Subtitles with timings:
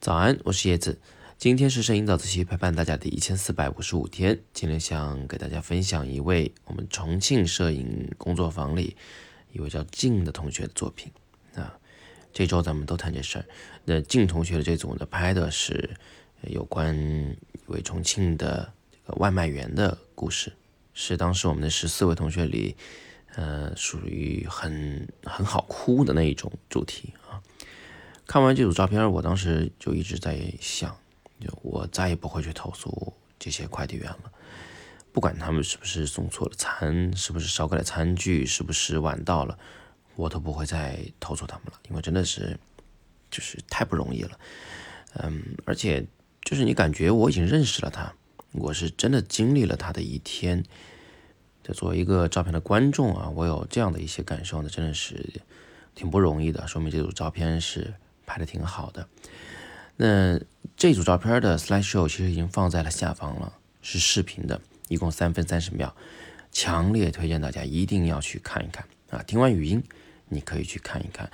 [0.00, 1.00] 早安，我是叶子。
[1.38, 4.38] 今天是摄影早自习陪伴大家的一千四百五十五天。
[4.52, 8.94] 今天想给大家分享一位我们重庆摄影工作坊里
[9.52, 11.10] 一位叫静的同学的作品。
[11.54, 11.74] 啊，
[12.34, 13.44] 这周咱们都谈这事儿。
[13.86, 15.88] 那静同学的这组呢，拍的是
[16.42, 20.52] 有关一位重庆的这个外卖员的故事，
[20.92, 22.76] 是当时我们的十四位同学里，
[23.36, 27.42] 呃，属于很很好哭的那一种主题啊。
[28.26, 30.96] 看完这组照片，我当时就一直在想，
[31.40, 34.32] 就我再也不会去投诉这些快递员了，
[35.12, 39.58] 不管他们是不是送错了餐，是不是少给了餐具，是不是晚到了，
[40.14, 42.58] 我都不会再投诉他们了，因为真的是
[43.30, 44.38] 就是太不容易了。
[45.14, 46.06] 嗯，而且
[46.42, 48.14] 就是你感觉我已经认识了他，
[48.52, 50.64] 我是真的经历了他的一天。
[51.64, 55.42] 这作为一个照片的观众啊，我有这样的一些感受呢，真的是
[55.96, 57.94] 挺不容易的，说明这组照片是。
[58.26, 59.06] 拍的挺好的，
[59.96, 60.40] 那
[60.78, 65.94] 这组照片的 slide show 其实已经放在了下方了，是视频的，一共三分三十秒，
[66.50, 69.22] 强烈推荐大家一定要去看一看啊！
[69.24, 69.84] 听完语音，
[70.30, 71.30] 你可以去看一看，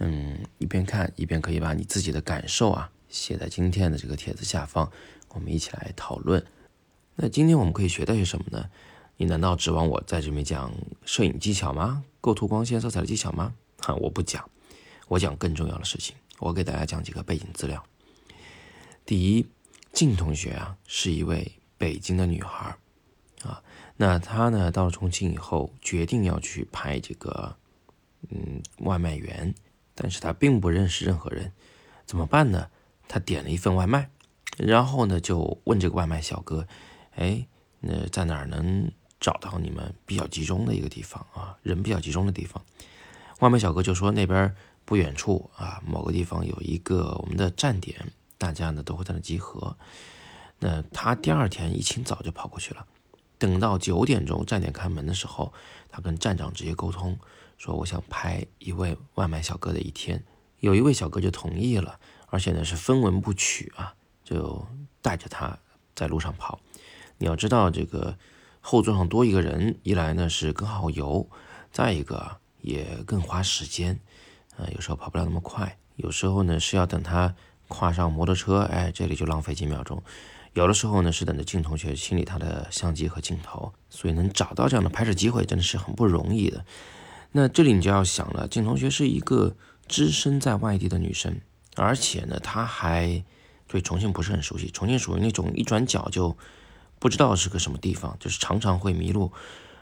[0.00, 4.92] 嗯，一边看一边可以把你自己的感受啊写在今天的这个帖子下方，
[5.30, 6.44] 我们一起来讨论。
[7.16, 8.68] 那今天我们可以学到些什么呢？
[9.18, 10.72] 你难道指望我在这边讲
[11.04, 12.04] 摄影技巧吗？
[12.20, 13.52] 构图、光线、色彩的技巧吗？
[13.78, 14.48] 哈，我不讲。
[15.08, 17.84] 我讲更重要的事情，我给大家讲几个背景资料。
[19.04, 19.46] 第一，
[19.92, 22.76] 静同学啊，是一位北京的女孩
[23.42, 23.62] 啊，
[23.96, 27.56] 那她呢到了重庆以后，决定要去拍这个
[28.28, 29.52] 嗯外卖员，
[29.94, 31.52] 但是她并不认识任何人，
[32.06, 32.68] 怎么办呢？
[33.08, 34.10] 她点了一份外卖，
[34.58, 36.68] 然后呢就问这个外卖小哥，
[37.16, 37.46] 哎，
[37.80, 41.56] 那在哪儿能找到你们比较集中的一个地方啊？
[41.62, 42.62] 人比较集中的地方？
[43.40, 44.54] 外卖小哥就说那边。
[44.88, 49.76] 不远处啊，某个地方有一个我们的站点，大家呢都会在那集合。
[50.60, 52.86] 那他第二天一清早就跑过去了，
[53.36, 55.52] 等到九点钟站点开门的时候，
[55.90, 57.18] 他跟站长直接沟通，
[57.58, 60.24] 说我想拍一位外卖小哥的一天。
[60.60, 64.66] 有一位小哥就同意了，而且呢是分文不取啊，就
[65.02, 65.58] 带着他
[65.94, 66.58] 在路上跑。
[67.18, 68.16] 你要知道，这个
[68.60, 71.28] 后座上多一个人，一来呢是更耗油，
[71.72, 73.98] 再一个也更花时间。
[74.56, 77.34] 呃，有时候跑不了那么快，有时候呢是要等他
[77.68, 80.02] 跨上摩托车，哎，这里就浪费几秒钟。
[80.54, 86.64] 有的时候呢是等着静同学清理他的相机和镜头，所以能找到这样的拍摄机会真的是很不容易的。
[87.30, 89.54] 那这里你就要想了，静同学是一个
[89.86, 91.40] 只身在外地的女生，
[91.76, 93.22] 而且呢，她还
[93.68, 94.68] 对重庆不是很熟悉。
[94.70, 96.36] 重庆属于那种一转角就
[96.98, 99.32] 不知道是个什么地方，就是常常会迷路，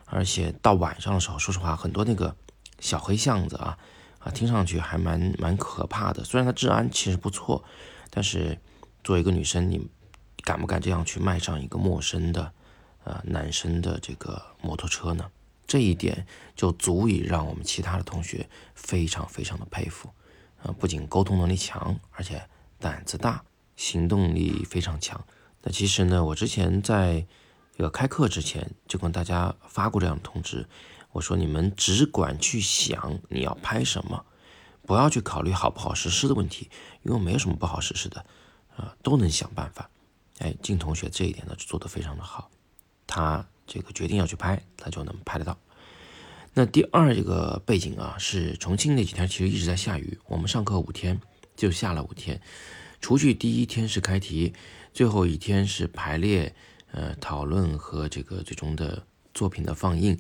[0.04, 2.37] 而且到晚上的时候，说实话，很多那个
[2.81, 3.78] 小黑巷子啊。
[4.19, 6.25] 啊，听上去还蛮蛮可怕的。
[6.25, 7.62] 虽然它治安其实不错，
[8.10, 8.59] 但是
[9.05, 9.88] 作为一个女生，你
[10.43, 12.53] 敢不敢这样去迈上一个陌生的
[13.05, 15.31] 呃男生的这个摩托车呢？
[15.65, 16.26] 这一点
[16.56, 20.10] 就足以让我们其他的同学非常非常的佩服。
[20.60, 22.43] 啊，不仅沟通能力强，而且
[22.81, 23.44] 胆子大，
[23.76, 25.25] 行动力非常强。
[25.66, 27.27] 那其实呢，我之前在
[27.77, 30.65] 这个开课之前就跟大家发过这样的通知。
[31.10, 34.25] 我说你们只管去想你要拍什么，
[34.82, 36.71] 不要去考虑好不好实施的问题，
[37.03, 38.25] 因为没有什么不好实施的，
[38.76, 39.91] 啊，都能想办法。
[40.38, 42.49] 哎，静同学这一点呢做得非常的好，
[43.05, 45.59] 他这个决定要去拍，他就能拍得到。
[46.55, 51.21] 那第二一个背景啊，是重庆那几天其实一直在下雨，我们上课五天
[51.56, 52.41] 就下了五天，
[53.00, 54.52] 除去第一天是开题，
[54.92, 56.54] 最后一天是排列、
[56.92, 60.18] 呃讨论和这个最终的作品的放映。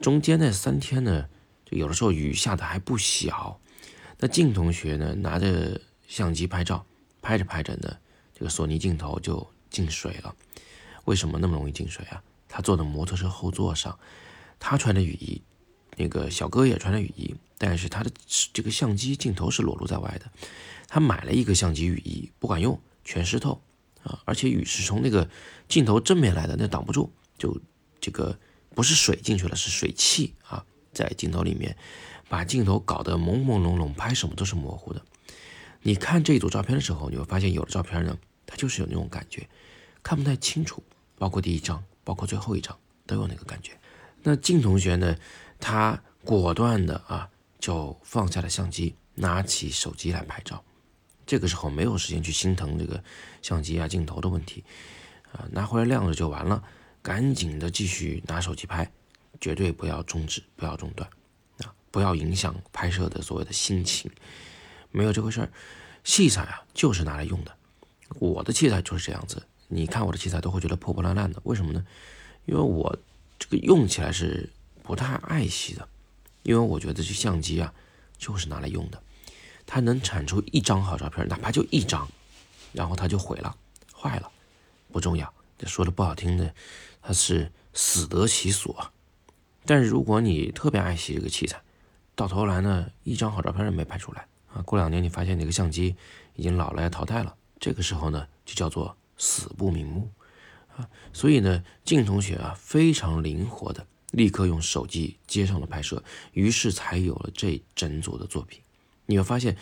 [0.00, 1.28] 中间那三天呢，
[1.64, 3.60] 就有的时候雨下的还不小。
[4.18, 6.84] 那静同学呢，拿着相机拍照，
[7.22, 7.96] 拍着拍着呢，
[8.34, 10.34] 这个索尼镜头就进水了。
[11.04, 12.22] 为什么那么容易进水啊？
[12.48, 13.98] 他坐的摩托车后座上，
[14.58, 15.42] 他穿着雨衣，
[15.96, 18.10] 那个小哥也穿着雨衣，但是他的
[18.52, 20.30] 这个相机镜头是裸露在外的。
[20.86, 23.60] 他买了一个相机雨衣，不管用，全湿透
[24.04, 24.20] 啊！
[24.24, 25.28] 而且雨是从那个
[25.68, 27.60] 镜头正面来的，那挡不住，就
[28.00, 28.38] 这个。
[28.76, 30.62] 不是水进去了，是水汽啊，
[30.92, 31.74] 在镜头里面
[32.28, 35.00] 把镜头搞得朦朦胧胧，拍什么都是模糊的。
[35.80, 39.48] 你看这组照片的时候，你会发现有的照片呢，它就是有那种感觉，
[40.02, 40.82] 看不太清楚。
[41.16, 43.72] 包括第一张，包括最后一张，都有那个感觉。
[44.28, 45.16] 那静同学呢，
[45.60, 47.30] 他果断的啊，
[47.60, 50.60] 就放下了相机，拿起手机来拍照。
[51.24, 53.00] 这个时候没有时间去心疼这个
[53.40, 54.64] 相机啊镜头的问题
[55.30, 56.60] 啊，拿回来晾着就完了。
[57.02, 58.90] 赶紧的继续拿手机拍，
[59.40, 61.08] 绝对不要终止，不要中断，
[61.58, 64.10] 啊，不要影响拍摄的所谓的心情，
[64.90, 65.48] 没有这回事儿。
[66.02, 67.56] 器材啊，就是拿来用的。
[68.18, 71.86] 我的器材就是这样子，你看我的器材都会觉得破破烂烂的，为什么呢？
[72.44, 72.96] 因为我
[73.38, 74.48] 这个用起来是
[74.82, 75.88] 不太爱惜的，
[76.42, 77.72] 因为我觉得这相机啊，
[78.16, 79.02] 就是拿来用的，
[79.66, 82.08] 它能产出一张好照片，哪怕就一张，
[82.72, 83.56] 然后它就毁了、
[83.94, 84.30] 坏了，
[84.92, 85.32] 不重要。
[85.58, 86.54] 这说的不好听的，
[87.02, 88.90] 它是死得其所。
[89.64, 91.60] 但是如果你特别爱惜这个器材，
[92.14, 94.62] 到头来呢，一张好照片也没拍出来啊。
[94.62, 95.96] 过两年你发现那个相机
[96.34, 100.08] 已经老了要淘汰了，这个时候呢，就叫做死不瞑目
[101.12, 106.02] 所以呢，静同学啊非常灵活的立刻用手机接上了拍摄，
[106.32, 108.60] 于是才有了这整组的作品。
[109.06, 109.56] 你会发现，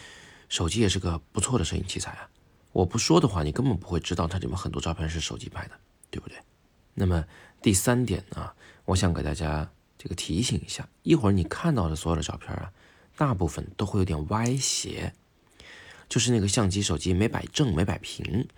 [0.48, 2.28] 手机也是个不错的摄影器材啊。
[2.72, 5.78] 我不说的话，你根本不会知道它里面很多照片是手机拍的，
[6.10, 6.36] 对不对？
[6.94, 7.24] 那么
[7.62, 8.50] 第三点呢，
[8.84, 12.72] 我想给大家这个提醒一下，一会儿你看到的所有的照片啊，
[13.16, 15.12] 大部分都会有点歪斜，
[16.08, 18.48] 就是那个相机、手机没摆正、没摆平。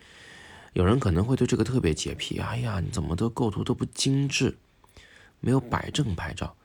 [0.73, 4.57] 有人可能会对这个特别洁癖，哎呀，你怎么都构图都不精致，
[5.39, 6.55] 没有摆正拍照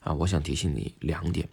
[0.00, 0.12] 啊？
[0.12, 1.48] 我想提醒你两点：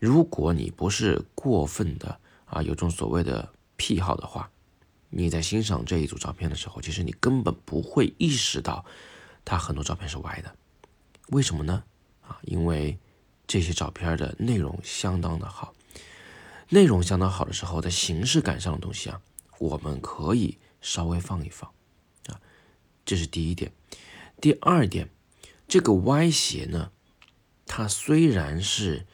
[0.00, 4.50] 如果你不是过分的啊，有种所谓的癖好的话。
[5.14, 8.82] 你在欣赏这一组照片的时候，其实你根本不会意识到，
[9.44, 10.56] 它很多照片是歪的，
[11.28, 11.84] 为什么呢？
[12.26, 12.96] 啊，因为
[13.46, 15.74] 这些照片的内容相当的好，
[16.70, 19.20] 内容相当好的时候，在形式感上的东西啊，
[19.58, 21.70] 我们可以稍微放一放，
[22.26, 22.38] 啊，
[23.06, 23.72] 这是第一点。
[24.40, 25.08] 第二点，
[25.66, 26.90] 这个歪斜呢，
[27.64, 29.06] 它虽然是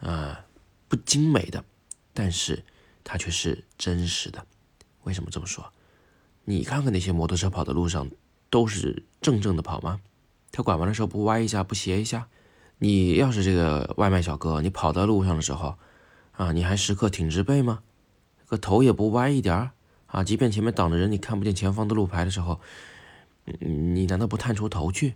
[0.00, 0.44] 呃
[0.86, 1.64] 不精美的，
[2.12, 2.62] 但是
[3.02, 4.46] 它却是真实的。
[5.02, 5.72] 为什么这么说？
[6.44, 8.10] 你看看那些摩托车跑的路上，
[8.50, 10.00] 都是正正的跑吗？
[10.52, 12.28] 他拐弯的时候不歪一下，不斜一下？
[12.78, 15.78] 你要是这个外卖小哥，你跑在路上的时候，
[16.32, 17.82] 啊，你还时刻挺直背吗？
[18.46, 19.70] 个头也不歪一点儿
[20.14, 20.22] 啊？
[20.22, 22.60] 即便前面挡着人，你看不见前方的路牌的时候，
[23.58, 25.14] 你难道不探出头去？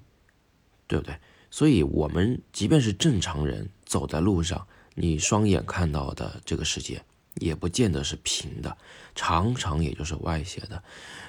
[0.87, 1.15] 对不对？
[1.51, 7.03] 所以，我们即便是正常人，走在路上，你双眼看到的这个世界。
[7.41, 8.77] 也不见得是平的，
[9.15, 10.83] 常常也就是歪斜的，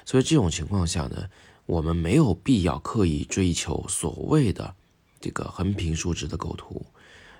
[0.05, 1.29] 所以这种情况下呢，
[1.67, 4.73] 我们没有必要刻意追求所谓的
[5.21, 6.83] 这个横平竖直的构图，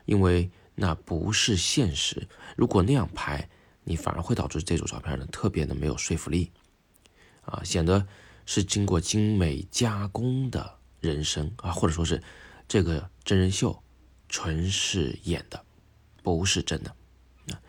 [0.05, 2.27] 因为那不是现实。
[2.55, 3.49] 如果那样拍，
[3.89, 6.51] 你反而会导致这组照片呢特别的没有说服力，
[7.41, 8.05] 啊，显得
[8.45, 12.21] 是经过精美加工的人生啊，或者说是
[12.67, 13.81] 这个真人秀
[14.29, 15.65] 纯是演的，
[16.21, 16.95] 不是真的，
[17.51, 17.59] 啊。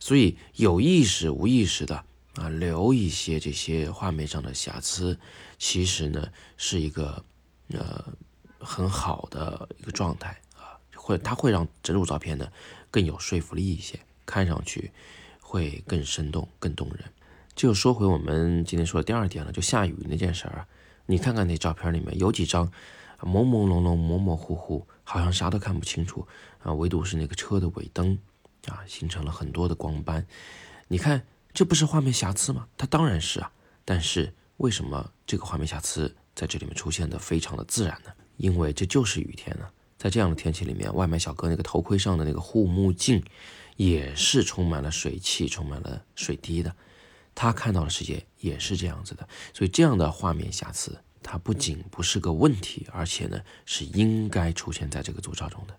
[0.00, 5.16] 所以有意识无意识的啊，留一些这些画面上的瑕疵，
[5.56, 7.24] 其实呢是一个
[7.68, 8.04] 呃
[8.58, 12.50] 很好的一个状态啊，会它会让整组照片呢
[12.90, 14.90] 更有说服力一些，看上去
[15.50, 17.04] 会更生动、更动人。
[17.56, 20.66] 就说回我们今天说的第二点了，就下雨那件事儿啊，
[21.06, 22.70] 你看看那照片里面有几张
[23.20, 26.26] 朦朦胧胧、模模糊糊，好像啥都看不清楚
[26.62, 28.16] 啊，唯独是那个车的尾灯。
[28.66, 30.26] 啊，形成了很多的光斑，
[30.86, 31.22] 你看，
[31.54, 32.66] 这不是画面瑕疵吗？
[32.76, 33.50] 它当然是啊，
[33.86, 38.10] 但是为什么这个画面瑕疵在这里面出现的非常的自然呢？
[38.36, 39.66] 因为这就是雨天呢，
[39.96, 43.24] 在这样的天气里面，外卖小哥那个头盔上的那个护目镜
[43.76, 46.74] 也是充满了水汽、充满了水滴的，
[47.34, 55.76] 他看到的世界也是这样子的，所以这样的画面瑕疵，它不仅不是个问题，而且呢是应该出现在这个组照中的，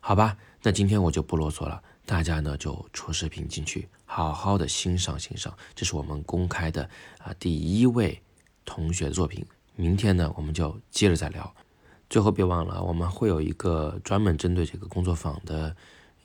[0.00, 0.36] 好吧？
[0.62, 1.82] 那今天我就不啰嗦了。
[2.04, 5.54] 大家呢就出视频进去，好好的欣赏欣赏。
[5.74, 6.88] 这是我们公开的
[7.18, 8.22] 啊第一位
[8.64, 9.44] 同学的作品。
[9.76, 11.54] 明天呢我们就接着再聊。
[12.08, 15.76] 最后别忘了，我们会有一个专门针对这个工作坊的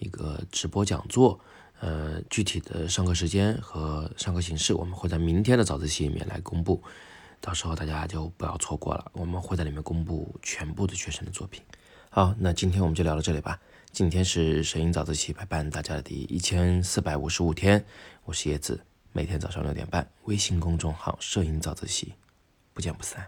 [0.03, 1.39] 一个直播讲座。
[1.79, 6.81] 呃，具体的上课时间和上课形式，我们会在明天的早自习里面来公布。
[7.41, 11.61] 到时候大家就不要错过了，我们会在里面公布全部的学生的作品。
[12.09, 13.59] 好，那今天我们就聊到这里吧。
[13.91, 17.83] 今天是摄影早自习陪伴大家的第一千四百五十五天，
[18.23, 18.79] 我是叶子，
[19.11, 22.13] 每天早上六点半，微信公众号“摄影早自习”，
[22.73, 23.27] 不见不散。